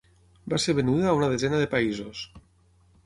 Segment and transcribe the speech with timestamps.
[0.53, 2.27] Va ser venuda a una desena de països.